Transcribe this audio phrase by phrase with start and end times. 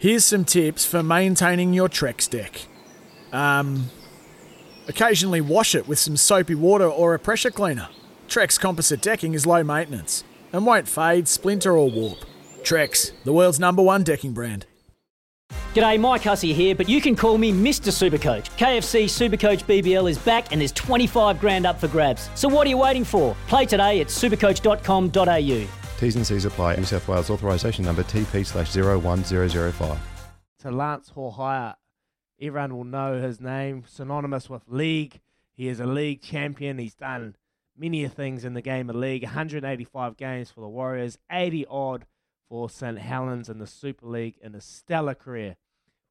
[0.00, 2.66] Here's some tips for maintaining your Trex deck.
[3.32, 3.90] Um,
[4.86, 7.88] occasionally wash it with some soapy water or a pressure cleaner.
[8.28, 10.22] Trex composite decking is low maintenance
[10.52, 12.18] and won't fade, splinter, or warp.
[12.62, 14.66] Trex, the world's number one decking brand.
[15.74, 17.90] G'day, Mike Hussey here, but you can call me Mr.
[17.90, 18.56] Supercoach.
[18.56, 22.30] KFC Supercoach BBL is back and there's 25 grand up for grabs.
[22.36, 23.34] So what are you waiting for?
[23.48, 25.77] Play today at supercoach.com.au.
[25.98, 26.76] T's and C's apply.
[26.76, 29.98] New South Wales authorisation number TP slash 01005.
[30.60, 31.74] To Lance Hohaia,
[32.40, 35.20] everyone will know his name, synonymous with league.
[35.56, 36.78] He is a league champion.
[36.78, 37.34] He's done
[37.76, 42.06] many things in the game of league 185 games for the Warriors, 80 odd
[42.48, 42.98] for St.
[42.98, 45.56] Helens in the Super League in a stellar career.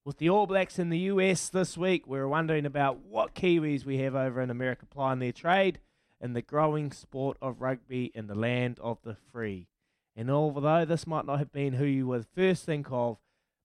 [0.03, 3.99] With the All Blacks in the US this week, we're wondering about what Kiwis we
[3.99, 5.79] have over in America plying their trade
[6.19, 9.69] in the growing sport of rugby in the land of the free.
[10.17, 13.19] And although this might not have been who you would first think of,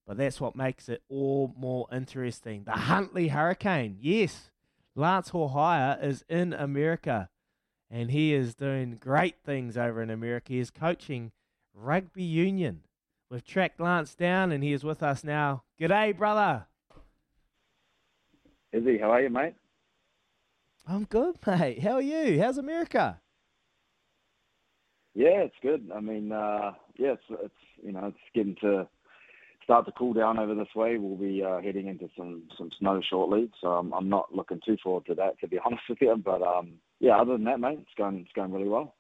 [0.07, 2.65] but that's what makes it all more interesting.
[2.65, 3.97] The Huntly Hurricane.
[3.99, 4.51] Yes,
[4.95, 7.31] Lance Hohaia is in America
[7.91, 10.53] and he is doing great things over in America.
[10.53, 11.33] He is coaching
[11.73, 12.83] rugby union.
[13.31, 15.63] We've tracked Lance down and he is with us now.
[15.81, 16.67] G'day, brother.
[18.73, 19.55] Izzy, how are you, mate?
[20.87, 21.81] I'm good, mate.
[21.83, 22.43] How are you?
[22.43, 23.22] How's America?
[25.15, 25.91] Yeah, it's good.
[25.95, 28.89] I mean, uh, yeah, it's, it's you know it's getting to
[29.63, 30.97] start to cool down over this way.
[30.97, 34.77] We'll be uh, heading into some some snow shortly, so I'm, I'm not looking too
[34.83, 36.17] forward to that, to be honest with you.
[36.23, 38.95] But um, yeah, other than that, mate, it's going it's going really well.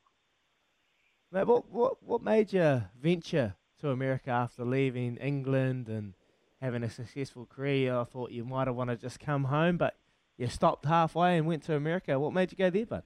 [1.32, 6.14] Mate, what what what made you venture to America after leaving England and
[6.60, 7.96] having a successful career?
[7.96, 9.96] I thought you might have wanted to just come home, but
[10.36, 12.18] you stopped halfway and went to America.
[12.18, 13.02] What made you go there, bud?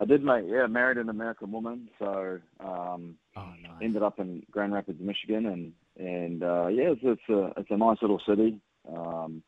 [0.00, 0.44] I did, mate.
[0.46, 3.72] Yeah, married an American woman, so um, oh, nice.
[3.82, 7.76] ended up in Grand Rapids, Michigan, and and uh, yeah, it's, it's a it's a
[7.76, 8.60] nice little city,
[8.94, 9.42] um,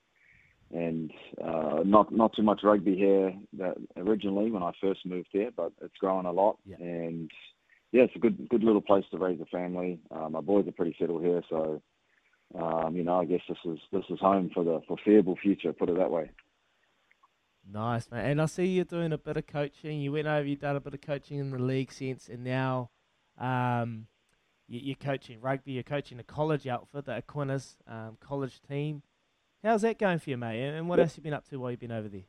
[0.74, 1.12] and
[1.42, 5.72] uh, not not too much rugby here that originally when I first moved here, but
[5.82, 6.76] it's grown a lot, Yeah.
[6.80, 7.30] and
[7.92, 10.00] yeah, it's a good good little place to raise a family.
[10.10, 11.80] Uh, my boys are pretty settled here, so
[12.60, 15.72] um, you know, I guess this is this is home for the foreseeable future.
[15.72, 16.30] Put it that way.
[17.68, 18.30] Nice, mate.
[18.30, 20.00] And I see you're doing a bit of coaching.
[20.00, 22.90] You went over, you've done a bit of coaching in the league sense, and now
[23.38, 24.06] um,
[24.66, 25.72] you, you're coaching rugby.
[25.72, 29.02] You're coaching a college outfit, the Aquinas um, college team.
[29.62, 30.62] How's that going for you, mate?
[30.62, 31.04] And what Yeah.
[31.04, 32.24] else you been up to while you've been over there?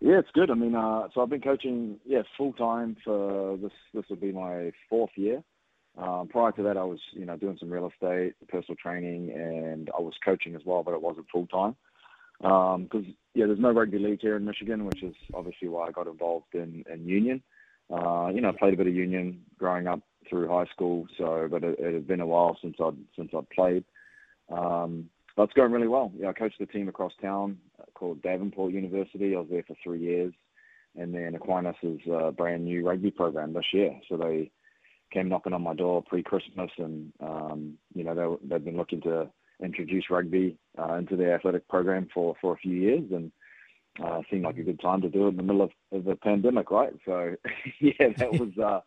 [0.00, 0.50] Yeah, it's good.
[0.50, 3.72] I mean, uh, so I've been coaching, yeah, full time for this.
[3.94, 5.42] This will be my fourth year.
[5.96, 9.88] Um, prior to that, I was, you know, doing some real estate, personal training, and
[9.96, 11.74] I was coaching as well, but it wasn't full time.
[12.40, 13.04] Because
[13.34, 16.54] yeah, there's no rugby league here in Michigan, which is obviously why I got involved
[16.54, 17.42] in, in union.
[17.92, 21.46] Uh, you know, I played a bit of union growing up through high school, so
[21.50, 23.84] but it, it had been a while since I'd since I'd played.
[24.50, 26.12] Um, but it's going really well.
[26.16, 29.36] Yeah, I coached a team across town uh, called Davenport University.
[29.36, 30.32] I was there for three years,
[30.96, 33.92] and then Aquinas is a brand new rugby program this year.
[34.08, 34.50] So they
[35.12, 39.28] came knocking on my door pre-Christmas, and um, you know they they've been looking to
[39.62, 43.32] introduce rugby uh, into their athletic program for for a few years, and
[44.04, 46.16] uh, seemed like a good time to do it in the middle of, of the
[46.16, 46.92] pandemic, right?
[47.04, 47.34] So
[47.80, 48.80] yeah, that was uh,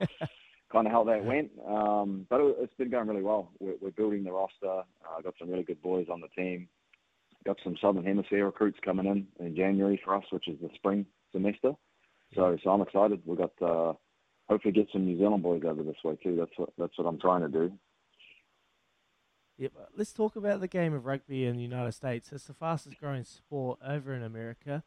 [0.71, 1.51] kind of how that went.
[1.67, 3.51] Um, but it, it's been going really well.
[3.59, 4.81] We're, we're building the roster.
[4.81, 6.67] Uh, got some really good boys on the team.
[7.45, 11.05] Got some Southern Hemisphere recruits coming in in January for us, which is the spring
[11.31, 11.71] semester.
[12.35, 13.21] So, so I'm excited.
[13.25, 13.93] We've got uh,
[14.49, 16.35] hopefully get some New Zealand boys over this way too.
[16.35, 17.71] That's what that's what I'm trying to do.
[19.59, 19.73] Yep.
[19.97, 22.31] Let's talk about the game of rugby in the United States.
[22.31, 24.83] It's the fastest growing sport over in America.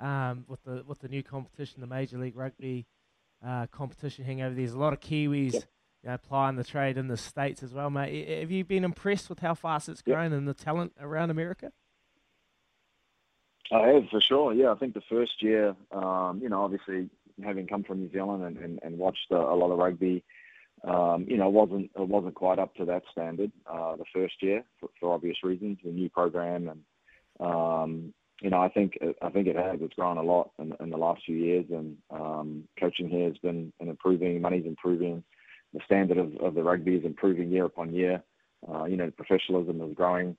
[0.00, 2.86] Um, with the with the new competition, the Major League Rugby
[3.46, 4.54] uh, competition hanging over.
[4.54, 5.62] There's a lot of Kiwis Yep.
[6.02, 8.26] you know, applying the trade in the states as well, mate.
[8.28, 10.14] I- Have you been impressed with how fast it's Yep.
[10.16, 11.70] grown and the talent around America?
[13.70, 14.52] I have for sure.
[14.52, 17.08] Yeah, I think the first year, um, you know, obviously
[17.42, 20.22] having come from New Zealand and, and, and watched a, a lot of rugby,
[20.86, 24.64] um, you know, wasn't it wasn't quite up to that standard uh, the first year
[24.78, 25.78] for, for obvious reasons.
[25.84, 26.80] The new program and
[27.40, 29.78] um, you know, I think I think it has.
[29.80, 33.38] It's grown a lot in, in the last few years, and um, coaching here has
[33.38, 34.40] been improving.
[34.40, 35.22] Money's improving.
[35.72, 38.22] The standard of, of the rugby is improving year upon year.
[38.72, 40.36] uh, you know, professionalism is growing,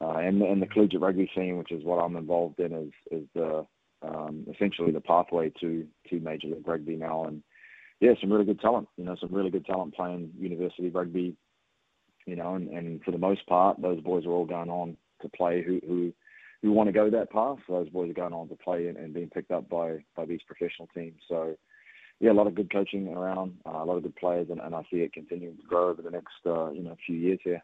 [0.00, 3.26] uh, and and the collegiate rugby scene, which is what I'm involved in, is is
[3.34, 3.66] the
[4.02, 7.42] um, essentially the pathway to to Major League Rugby now, and
[8.02, 8.88] yeah, some really good talent.
[8.96, 11.36] You know, some really good talent playing university rugby.
[12.26, 15.28] You know, and, and for the most part, those boys are all going on to
[15.28, 16.12] play who who
[16.62, 17.58] who want to go that path.
[17.68, 20.40] Those boys are going on to play and, and being picked up by by these
[20.44, 21.20] professional teams.
[21.28, 21.56] So
[22.18, 24.74] yeah, a lot of good coaching around, uh, a lot of good players, and, and
[24.74, 27.62] I see it continuing to grow over the next uh, you know few years here.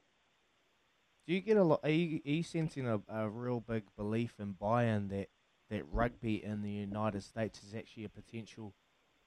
[1.27, 1.81] Do you get a lot?
[1.83, 5.31] Are you, are you sensing a, a real big belief and buy-in that
[5.69, 8.73] that rugby in the United States is actually a potential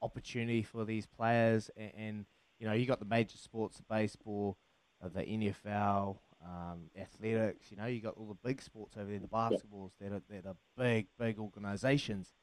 [0.02, 1.70] opportunity for these players?
[1.76, 2.26] And, and
[2.60, 4.58] you know, you got the major sports, baseball,
[5.04, 7.72] uh, the NFL, um, athletics.
[7.72, 10.46] You know, you got all the big sports over there, the basketballs that are that
[10.46, 12.34] are big, big organisations.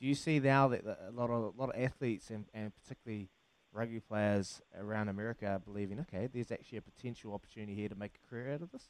[0.00, 3.30] Do you see now that a lot of a lot of athletes and, and particularly
[3.72, 8.18] rugby players around America are believing, okay, there's actually a potential opportunity here to make
[8.24, 8.88] a career out of this?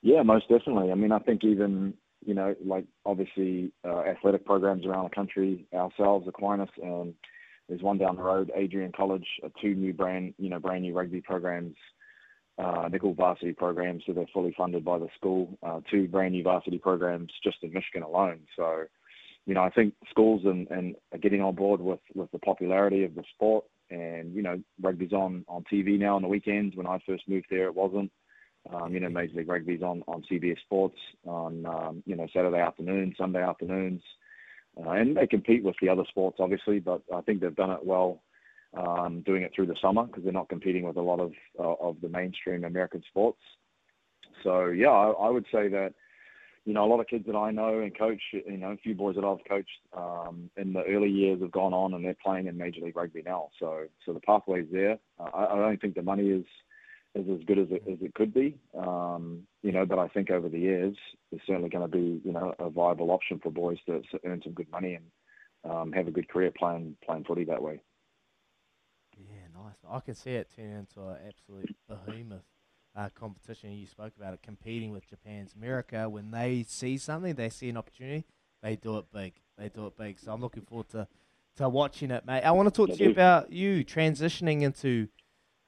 [0.00, 0.90] Yeah, most definitely.
[0.90, 5.66] I mean, I think even you know, like obviously uh, athletic programs around the country,
[5.74, 7.14] ourselves, Aquinas, and
[7.68, 10.94] there's one down the road, Adrian College, uh, two new brand, you know, brand new
[10.94, 11.76] rugby programs
[12.58, 15.58] uh, nickel varsity programs, so they're fully funded by the school.
[15.62, 18.40] Uh, two brand new varsity programs just in Michigan alone.
[18.56, 18.84] So,
[19.46, 23.04] you know, I think schools and, and are getting on board with, with the popularity
[23.04, 23.64] of the sport.
[23.90, 26.76] And, you know, rugby's on, on TV now on the weekends.
[26.76, 28.10] When I first moved there, it wasn't.
[28.72, 32.60] Um, you know, Major League Rugby's on, on CBS Sports on, um, you know, Saturday
[32.60, 34.02] afternoons, Sunday afternoons.
[34.76, 37.84] Uh, and they compete with the other sports, obviously, but I think they've done it
[37.84, 38.22] well
[38.74, 41.74] um, doing it through the summer because they're not competing with a lot of uh,
[41.80, 43.40] of the mainstream American sports.
[44.42, 45.92] So yeah, I, I, would say that
[46.64, 48.94] you know a lot of kids that I know and coach, you know, a few
[48.94, 52.46] boys that I've coached um, in the early years have gone on and they're playing
[52.46, 53.50] in Major League Rugby now.
[53.60, 54.98] So so the pathway's there.
[55.20, 56.44] Uh, I, I, don't think the money is
[57.14, 60.30] is as good as it, as it could be, um, you know, but I think
[60.30, 60.96] over the years
[61.30, 64.52] it's certainly going to be you know a viable option for boys to, earn some
[64.52, 67.80] good money and um, have a good career playing playing footy that way
[69.18, 69.76] Yeah, nice.
[69.88, 72.42] I can see it turning into an absolute behemoth
[72.96, 73.72] uh, competition.
[73.72, 76.08] You spoke about it, competing with Japan's America.
[76.08, 78.24] When they see something, they see an opportunity,
[78.62, 79.34] they do it big.
[79.58, 80.18] They do it big.
[80.18, 81.08] So I'm looking forward to,
[81.56, 82.42] to watching it, mate.
[82.42, 85.08] I want to talk to you about you transitioning into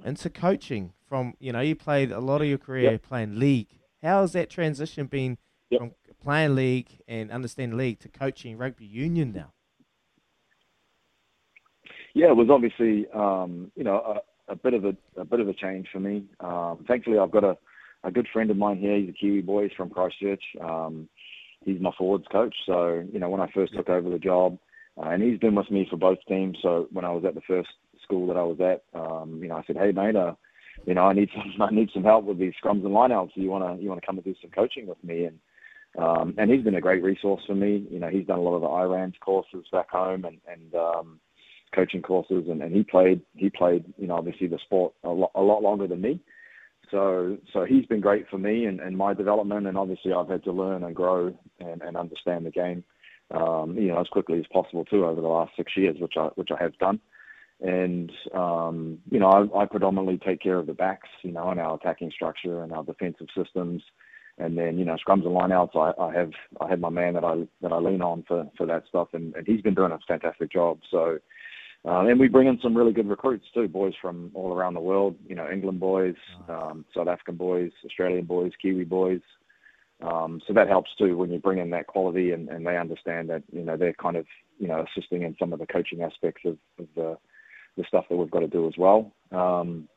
[0.05, 0.93] into coaching.
[1.09, 3.03] From you know, you played a lot of your career yep.
[3.03, 3.69] playing league.
[4.03, 5.39] How has that transition been
[5.71, 5.81] yep.
[5.81, 5.91] from
[6.23, 9.53] playing league and understanding league to coaching rugby union now?
[12.15, 15.49] yeah, it was obviously um, you know a, a, bit of a, a bit of
[15.49, 16.25] a change for me.
[16.41, 17.59] Um, thankfully, I've got a,
[18.05, 18.97] a good friend of mine here.
[18.97, 19.65] He's a Kiwi boy.
[19.65, 20.43] He's from Christchurch.
[20.63, 21.09] Um,
[21.65, 22.55] he's my forwards coach.
[22.67, 24.59] So you know when I first took over the job,
[24.97, 26.57] uh, and he's been with me for both teams.
[26.63, 27.71] So when I was at the first
[28.05, 30.35] school that I was at, um, you know I said, hey mate, uh,
[30.87, 33.35] you know I need some I need some help with these scrums and lineouts.
[33.35, 35.39] So you wanna you wanna come and do some coaching with me and.
[35.97, 37.87] Um, and he's been a great resource for me.
[37.89, 41.21] You know, he's done a lot of the IRANS courses back home, and and um,
[41.75, 45.31] coaching courses, and, and he played he played you know obviously the sport a lot,
[45.35, 46.21] a lot longer than me.
[46.91, 50.45] So so he's been great for me and, and my development, and obviously I've had
[50.45, 52.85] to learn and grow and, and understand the game,
[53.31, 56.27] um, you know, as quickly as possible too over the last six years, which I
[56.37, 57.01] which I have done.
[57.61, 61.61] And um, you know, I, I predominantly take care of the backs, you know, and
[61.61, 63.83] our attacking structure and our defensive systems.
[64.37, 67.25] And then you know scrums and lineouts, I, I have I have my man that
[67.25, 69.99] I that I lean on for, for that stuff, and, and he's been doing a
[70.09, 70.81] fantastic job.
[70.91, 71.19] So
[71.87, 74.81] uh, and we bring in some really good recruits too, boys from all around the
[74.81, 75.17] world.
[75.27, 76.15] You know, England boys,
[76.49, 79.21] um, South African boys, Australian boys, Kiwi boys.
[80.03, 83.31] Um, so that helps too when you bring in that quality and, and they understand
[83.31, 84.27] that you know they're kind of
[84.59, 87.17] you know assisting in some of the coaching aspects of, of the
[87.77, 89.13] the stuff that we've got to do as well.
[89.33, 89.89] Um,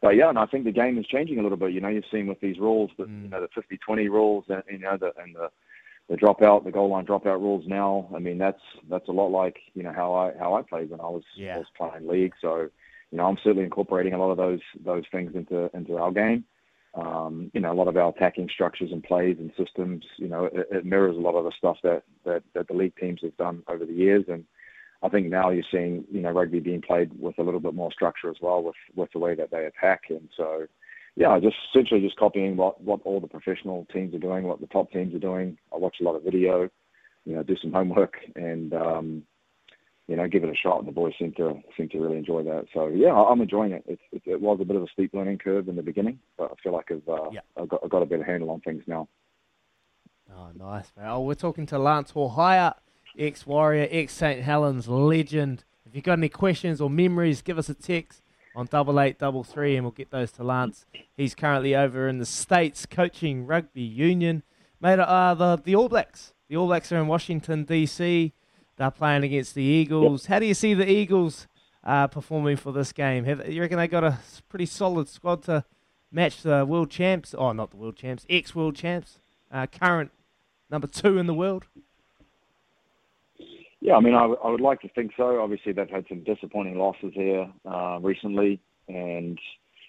[0.00, 1.72] but yeah, and I think the game is changing a little bit.
[1.72, 3.24] You know, you've seen with these rules, that mm.
[3.24, 5.50] you know the 50-20 rules, and you know the and the
[6.08, 8.08] the dropout, the goal line dropout rules now.
[8.14, 11.00] I mean, that's that's a lot like you know how I how I played when
[11.00, 11.56] I was yeah.
[11.56, 12.32] I was playing league.
[12.40, 12.68] So,
[13.10, 16.44] you know, I'm certainly incorporating a lot of those those things into into our game.
[16.94, 20.04] Um, you know, a lot of our attacking structures and plays and systems.
[20.16, 22.96] You know, it, it mirrors a lot of the stuff that, that that the league
[22.96, 24.24] teams have done over the years.
[24.28, 24.44] And
[25.02, 27.92] I think now you're seeing you know rugby being played with a little bit more
[27.92, 30.04] structure as well with with the way that they attack.
[30.10, 30.66] And so
[31.18, 34.68] yeah, just essentially just copying what, what all the professional teams are doing, what the
[34.68, 35.58] top teams are doing.
[35.74, 36.70] I watch a lot of video,
[37.24, 39.22] you know, do some homework, and um,
[40.06, 40.78] you know, give it a shot.
[40.78, 42.66] And the boys seem to seem to really enjoy that.
[42.72, 43.82] So yeah, I'm enjoying it.
[43.88, 46.52] It, it, it was a bit of a steep learning curve in the beginning, but
[46.52, 47.40] I feel like I've uh, yeah.
[47.60, 49.08] I've, got, I've got a better handle on things now.
[50.32, 51.08] Oh, nice, man.
[51.08, 52.12] Oh, we're talking to Lance
[53.18, 54.42] Hohaia, ex-Warrior, ex-St.
[54.42, 55.64] Helens legend.
[55.84, 58.22] If you've got any questions or memories, give us a text
[58.54, 60.86] on double eight, double three, and we'll get those to Lance.
[61.16, 64.42] He's currently over in the States coaching rugby union.
[64.80, 66.34] Mate, uh, the, the All Blacks.
[66.48, 68.32] The All Blacks are in Washington, D.C.
[68.76, 70.26] They're playing against the Eagles.
[70.26, 71.48] How do you see the Eagles
[71.82, 73.24] uh, performing for this game?
[73.24, 75.64] Have, you reckon they got a pretty solid squad to
[76.12, 77.34] match the world champs?
[77.36, 79.18] Oh, not the world champs, ex world champs,
[79.50, 80.10] uh, current
[80.70, 81.66] number two in the world?
[83.88, 85.40] Yeah, I mean, I, w- I would like to think so.
[85.40, 89.38] Obviously, they've had some disappointing losses here uh, recently, and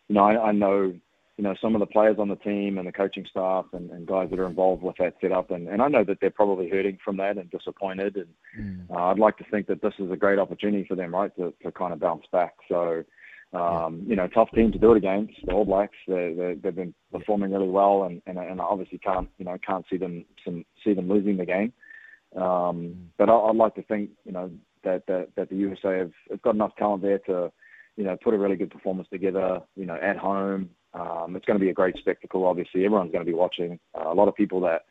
[0.08, 0.94] you know, I, I know
[1.36, 4.08] you know some of the players on the team and the coaching staff and, and
[4.08, 6.98] guys that are involved with that setup, and, and I know that they're probably hurting
[7.04, 8.16] from that and disappointed.
[8.16, 8.90] And mm.
[8.90, 11.54] uh, I'd like to think that this is a great opportunity for them, right, to,
[11.62, 12.54] to kind of bounce back.
[12.70, 13.04] So.
[13.52, 15.34] Um, you know, tough team to do it against.
[15.44, 19.00] The All Blacks, they, they, they've been performing really well, and, and and I obviously
[19.00, 21.74] can't, you know, can't see them some, see them losing the game.
[22.36, 24.52] Um, but I, would like to think, you know,
[24.84, 27.52] that, that, that the USA have, have got enough talent there to,
[27.98, 30.70] you know, put a really good performance together, you know, at home.
[30.94, 32.86] Um, it's going to be a great spectacle, obviously.
[32.86, 33.80] Everyone's going to be watching.
[33.96, 34.86] Uh, a lot of people that,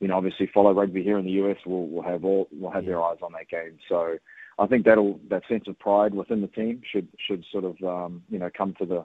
[0.00, 2.86] you know, obviously follow rugby here in the US will, will have all will have
[2.86, 3.78] their eyes on that game.
[3.88, 4.16] So
[4.58, 8.22] I think that'll that sense of pride within the team should should sort of um,
[8.28, 9.04] you know come to the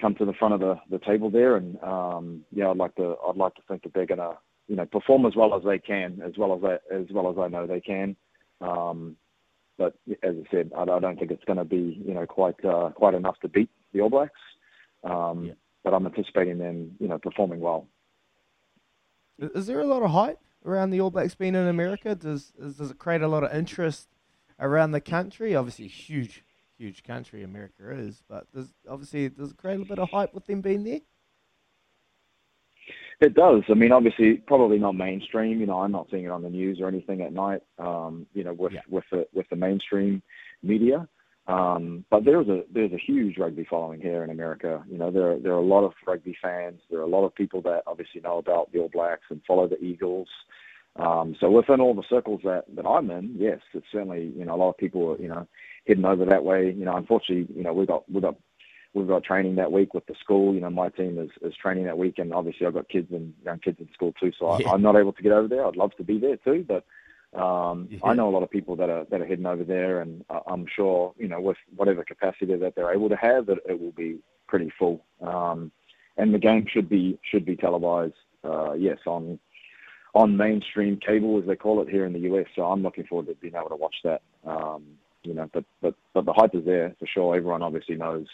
[0.00, 1.56] come to the front of the, the table there.
[1.56, 4.36] And um, yeah, I'd like to I'd like to think that they're going to
[4.70, 7.36] you know perform as well as they can, as well as they, as well as
[7.38, 8.14] I know they can.
[8.60, 9.16] Um,
[9.76, 12.64] but as I said, I, I don't think it's going to be you know quite
[12.64, 14.40] uh, quite enough to beat the All Blacks.
[15.02, 15.52] Um, yeah.
[15.82, 17.88] But I'm anticipating them you know performing well.
[19.40, 22.14] Is there a lot of hype around the All Blacks being in America?
[22.14, 24.08] Does does it create a lot of interest
[24.60, 25.56] around the country?
[25.56, 26.44] Obviously, huge
[26.78, 30.46] huge country America is, but does obviously does it create a bit of hype with
[30.46, 31.00] them being there?
[33.20, 33.62] It does.
[33.68, 35.60] I mean, obviously, probably not mainstream.
[35.60, 37.60] You know, I'm not seeing it on the news or anything at night.
[37.78, 38.80] Um, you know, with yeah.
[38.88, 40.22] with the with the mainstream
[40.62, 41.06] media.
[41.46, 44.82] Um, but there's a there's a huge rugby following here in America.
[44.90, 46.80] You know, there there are a lot of rugby fans.
[46.90, 49.68] There are a lot of people that obviously know about the All Blacks and follow
[49.68, 50.28] the Eagles.
[50.96, 54.54] Um, so within all the circles that, that I'm in, yes, it's certainly you know
[54.54, 55.46] a lot of people are, you know
[55.86, 56.72] heading over that way.
[56.76, 58.36] You know, unfortunately, you know we got we got
[58.94, 60.54] we've got training that week with the school.
[60.54, 63.32] You know, my team is, is training that week, and obviously I've got kids and
[63.44, 64.32] young kids in school too.
[64.38, 64.70] So yeah.
[64.70, 65.66] I, am not able to get over there.
[65.66, 66.84] I'd love to be there too, but
[67.38, 67.98] um, yeah.
[68.04, 70.66] I know a lot of people that are that are heading over there, and I'm
[70.74, 74.18] sure you know with whatever capacity that they're able to have, that it will be
[74.48, 75.04] pretty full.
[75.20, 75.70] Um,
[76.16, 79.38] and the game should be should be televised, uh, yes, on
[80.14, 82.46] on mainstream cable as they call it here in the US.
[82.56, 84.22] So I'm looking forward to being able to watch that.
[84.44, 84.84] Um,
[85.22, 87.36] you know, but but but the hype is there for sure.
[87.36, 88.26] Everyone obviously knows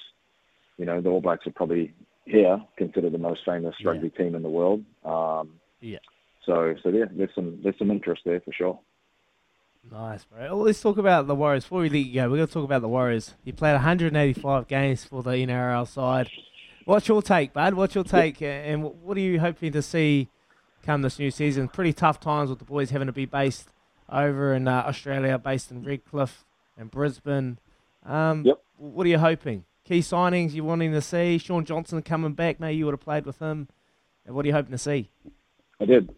[0.78, 1.92] you know, the All Blacks are probably
[2.24, 3.90] here considered the most famous yeah.
[3.90, 4.82] rugby team in the world.
[5.04, 5.98] Um, yeah.
[6.44, 8.78] So, so yeah, there's some there's some interest there for sure.
[9.90, 10.40] Nice, bro.
[10.40, 11.64] Well, let's talk about the Warriors.
[11.64, 13.34] Before we let you go, we're going to talk about the Warriors.
[13.44, 16.28] You played 185 games for the NRL side.
[16.84, 17.74] What's your take, bud?
[17.74, 20.28] What's your take, and what are you hoping to see
[20.84, 21.68] come this new season?
[21.68, 23.68] Pretty tough times with the boys having to be based
[24.08, 26.44] over in uh, Australia, based in Redcliffe
[26.76, 27.58] and Brisbane.
[28.04, 28.60] Um, yep.
[28.78, 29.64] What are you hoping?
[29.86, 31.38] Key signings you're wanting to see?
[31.38, 32.58] Shaun Johnson coming back.
[32.58, 33.68] Maybe you would have played with him.
[34.26, 35.10] What are you hoping to see?
[35.80, 36.10] I did.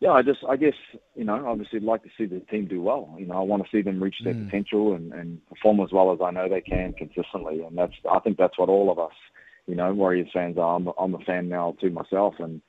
[0.00, 0.74] Yeah, I just, I guess,
[1.14, 3.14] you know, obviously I'd like to see the team do well.
[3.18, 4.46] You know, I want to see them reach their mm.
[4.46, 7.62] potential and, and perform as well as I know they can consistently.
[7.62, 9.12] And that's, I think that's what all of us,
[9.66, 10.74] you know, Warriors fans are.
[10.74, 12.34] I'm, I'm a fan now too myself.
[12.40, 12.62] And,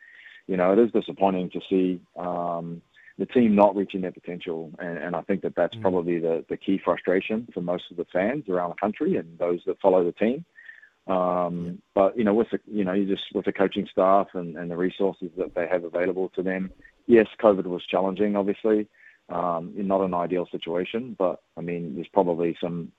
[0.46, 2.84] you know, it is disappointing to see, um,
[3.18, 4.72] the team not reaching their potential.
[4.80, 5.82] And, and I think that that's mm.
[5.82, 9.60] probably the, the key frustration for most of the fans around the country and those
[9.66, 10.46] that follow the team.
[11.08, 14.56] Um, but you know, with the you know, you just with the coaching staff and,
[14.56, 16.72] and the resources that they have available to them.
[17.08, 18.88] Yes, COVID was challenging, obviously,
[19.30, 21.16] um, not an ideal situation.
[21.18, 22.92] But I mean, there's probably some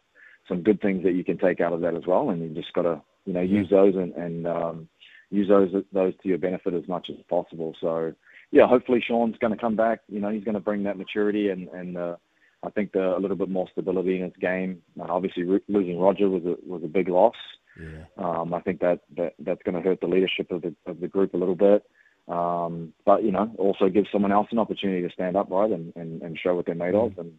[0.48, 2.72] some good things that you can take out of that as well, and you just
[2.72, 4.88] got to you know use those and, and um,
[5.30, 7.74] use those those to your benefit as much as possible.
[7.80, 8.12] So
[8.52, 10.00] yeah, hopefully Shaun's going to come back.
[10.08, 12.16] You know, he's going to bring that maturity and and uh,
[12.62, 14.82] I think the, a little bit more stability in his game.
[15.00, 17.34] Uh, obviously, re- losing Roger was a was a big loss.
[17.80, 18.04] Yeah.
[18.18, 21.08] Um, I think that, that that's going to hurt the leadership of the of the
[21.08, 21.82] group a little bit.
[22.28, 25.92] Um, but you know, also give someone else an opportunity to stand up right and,
[25.96, 27.06] and, and show what they're made mm.
[27.06, 27.18] of.
[27.18, 27.32] And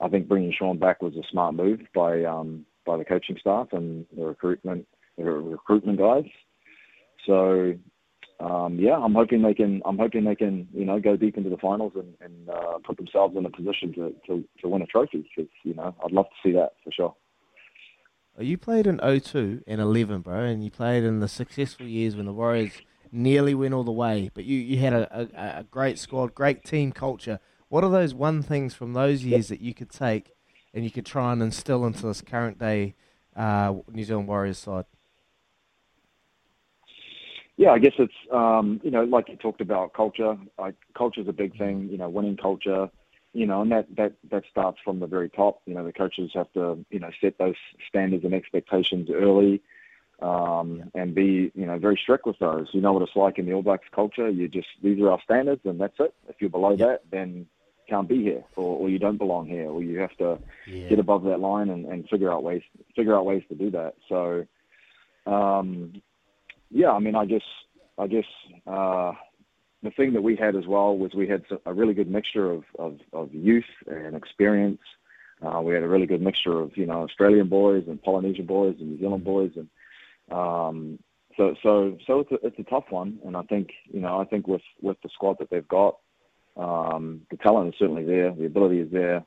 [0.00, 3.68] I think bringing Shaun back was a smart move by um, by the coaching staff
[3.72, 6.24] and the recruitment the recruitment guys.
[7.26, 7.74] So
[8.38, 9.80] um, yeah, I'm hoping they can.
[9.84, 12.98] I'm hoping they can, you know, go deep into the finals and, and uh, put
[12.98, 15.28] themselves in a position to, to, to win a trophy.
[15.34, 17.14] Because you know, I'd love to see that for sure.
[18.38, 22.26] You played in 02 and 11, bro, and you played in the successful years when
[22.26, 22.72] the Warriors
[23.10, 24.30] nearly went all the way.
[24.34, 27.40] But you, you had a, a, a great squad, great team culture.
[27.68, 30.32] What are those one things from those years that you could take
[30.74, 32.94] and you could try and instill into this current day
[33.34, 34.84] uh, New Zealand Warriors side?
[37.56, 40.36] Yeah, I guess it's um, you know like you talked about culture.
[40.58, 41.88] Like culture is a big thing.
[41.90, 42.90] You know, winning culture.
[43.32, 45.60] You know, and that that that starts from the very top.
[45.66, 47.56] You know, the coaches have to you know set those
[47.88, 49.62] standards and expectations early,
[50.20, 51.02] um, yeah.
[51.02, 52.68] and be you know very strict with those.
[52.72, 54.28] You know what it's like in the All Blacks culture.
[54.28, 56.14] You just these are our standards, and that's it.
[56.28, 56.86] If you're below yeah.
[56.86, 57.46] that, then
[57.88, 60.88] can't be here, or, or you don't belong here, or you have to yeah.
[60.88, 62.62] get above that line and, and figure out ways
[62.94, 63.94] figure out ways to do that.
[64.08, 64.46] So,
[65.26, 66.02] um,
[66.70, 67.42] yeah, I mean, I guess
[67.98, 68.24] I guess
[68.66, 69.12] uh,
[69.82, 72.64] the thing that we had as well was we had a really good mixture of
[72.78, 74.80] of, of youth and experience.
[75.42, 78.76] Uh, we had a really good mixture of you know Australian boys and Polynesian boys
[78.80, 79.68] and New Zealand boys, and
[80.36, 80.98] um,
[81.36, 83.18] so so so it's a, it's a tough one.
[83.24, 85.98] And I think you know I think with with the squad that they've got,
[86.56, 89.24] um, the talent is certainly there, the ability is there.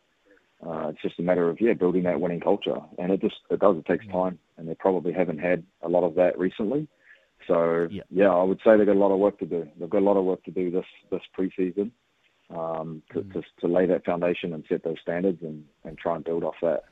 [0.65, 3.59] Uh, it's just a matter of yeah building that winning culture, and it just it
[3.59, 6.87] does it takes time, and they probably haven't had a lot of that recently.
[7.49, 8.03] So yeah.
[8.11, 9.67] yeah, I would say they've got a lot of work to do.
[9.77, 11.91] They've got a lot of work to do this this preseason
[12.55, 13.33] um, to, mm.
[13.33, 16.55] to, to lay that foundation and set those standards and, and try and build off
[16.61, 16.83] that.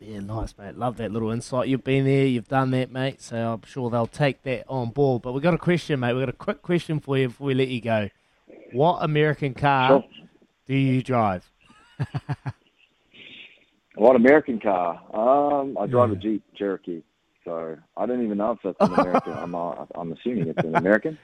[0.00, 0.76] Yeah, nice, mate.
[0.76, 1.68] Love that little insight.
[1.68, 3.20] You've been there, you've done that, mate.
[3.20, 5.22] So I'm sure they'll take that on board.
[5.22, 6.12] But we've got a question, mate.
[6.12, 8.08] We've got a quick question for you before we let you go.
[8.72, 10.04] What American car sure.
[10.66, 11.50] do you drive?
[13.96, 15.00] what American car?
[15.12, 16.16] Um, I drive yeah.
[16.16, 17.02] a Jeep Cherokee.
[17.44, 19.32] So I don't even know if that's an American.
[19.32, 21.18] I'm, I'm assuming it's an American.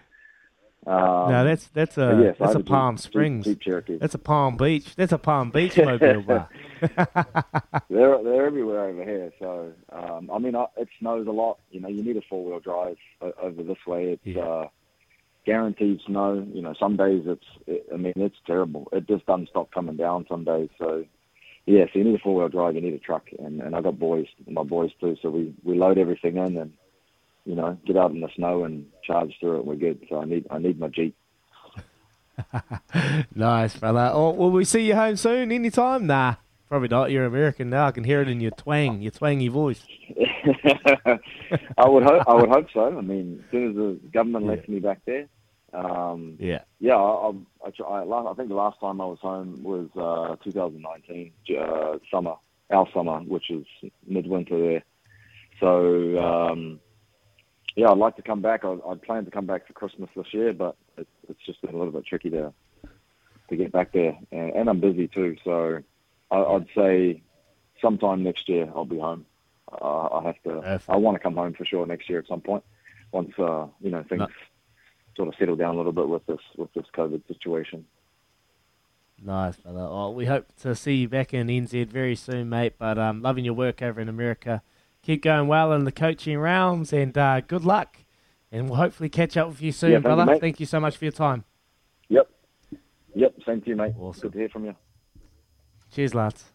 [0.87, 0.97] Um,
[1.31, 3.45] no, that's that's a yes, that's a Palm Jeep, Springs.
[3.45, 3.99] Jeep, Cherokee.
[3.99, 4.95] That's a Palm Beach.
[4.97, 6.49] That's a Palm Beach mobile bar.
[7.91, 9.33] they're they're everywhere over here.
[9.39, 11.59] So um, I mean, it snows a lot.
[11.71, 14.13] You know, you need a four wheel drive over this way.
[14.13, 14.43] It's yeah.
[14.43, 14.69] uh,
[15.47, 16.47] guaranteed snow.
[16.53, 17.47] You know, some days it's.
[17.67, 18.89] It, I mean, it's terrible.
[18.93, 20.69] It just doesn't stop coming down some days.
[20.79, 21.05] So
[21.67, 23.81] yeah, so you need a four wheel drive, you need a truck, and and I
[23.81, 25.17] got boys, my boys too.
[25.23, 26.73] So we we load everything in and
[27.45, 29.67] you know get out in the snow and charge through it.
[29.67, 30.07] We're good.
[30.09, 31.17] So I need I need my jeep.
[33.35, 34.11] nice, fella.
[34.13, 35.53] Oh, will we see you home soon?
[35.53, 36.07] Anytime?
[36.07, 36.35] Nah,
[36.69, 37.11] probably not.
[37.11, 37.87] You're American now.
[37.87, 39.85] I can hear it in your twang, your twangy voice.
[41.79, 42.23] I would hope.
[42.27, 42.99] I would hope so.
[42.99, 44.51] I mean, as soon as the government yeah.
[44.53, 45.27] lets me back there,
[45.75, 46.95] um, yeah, yeah.
[46.95, 47.33] I,
[47.65, 52.35] I, I, I think the last time I was home was uh, 2019 uh, summer,
[52.71, 53.67] our summer, which is
[54.07, 54.85] midwinter there.
[55.61, 56.81] So um,
[57.77, 58.65] yeah, I'd like to come back.
[58.65, 61.75] I, I'd planned to come back for Christmas this year, but it, it's just been
[61.75, 62.53] a little bit tricky to
[63.51, 65.37] to get back there, and, and I'm busy too.
[65.45, 65.83] So
[66.31, 67.23] I, I'd say
[67.83, 69.27] sometime next year I'll be home.
[69.71, 70.61] Uh, I have to.
[70.89, 72.63] I want to come home for sure next year at some point.
[73.11, 74.21] Once uh, you know things.
[74.21, 74.29] No
[75.17, 77.85] sort of settle down a little bit with this with this COVID situation.
[79.23, 79.79] Nice, brother.
[79.79, 82.75] Well, we hope to see you back in NZ very soon, mate.
[82.79, 84.63] But um, loving your work over in America.
[85.03, 87.99] Keep going well in the coaching realms, and uh, good luck.
[88.51, 90.33] And we'll hopefully catch up with you soon, yeah, brother.
[90.33, 91.45] You, thank you so much for your time.
[92.09, 92.31] Yep.
[93.15, 93.35] Yep.
[93.45, 93.95] Same to you, mate.
[93.99, 94.23] Awesome.
[94.23, 94.75] Good to hear from you.
[95.91, 96.54] Cheers, lads.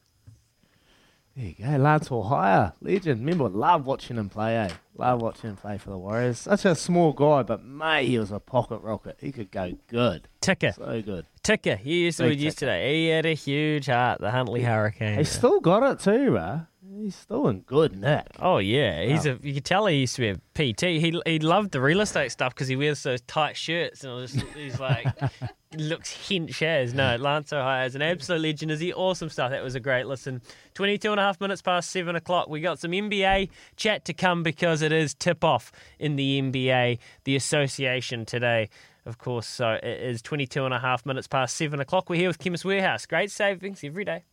[1.36, 3.22] There you go, Lance Hohaia, legend.
[3.22, 4.70] Remember, love watching him play, eh?
[4.98, 6.40] Love watching him play for the Warriors.
[6.40, 9.18] Such a small guy, but mate, he was a pocket rocket.
[9.22, 10.28] He could go good.
[10.42, 10.74] Ticker.
[10.74, 11.26] So good.
[11.42, 11.78] Ticker.
[11.78, 12.94] He used to be yesterday.
[12.96, 15.18] He had a huge heart, the Huntly Hurricane.
[15.18, 16.62] He still got it too, bro.
[17.02, 18.28] He's still in good nick.
[18.40, 19.40] Oh yeah, he's a.
[19.42, 20.30] You can tell he used to be
[20.66, 20.82] a PT.
[20.82, 24.46] He he loved the real estate stuff because he wears those tight shirts and just,
[24.54, 25.08] he's like
[25.78, 26.94] looks hinch shares.
[26.94, 28.72] No, Lance Hohaia is an absolute legend.
[28.72, 29.52] Is he awesome stuff?
[29.52, 30.42] That was a great listen.
[30.74, 32.50] 22 and a half minutes past seven o'clock.
[32.50, 37.00] We got some NBA chat to come because it is tip off in the NBA,
[37.24, 38.70] the association today
[39.06, 39.48] of course.
[39.48, 42.10] So it is 22 and a half minutes past 7 o'clock.
[42.10, 43.06] We're here with Chemist Warehouse.
[43.06, 44.24] Great savings every day.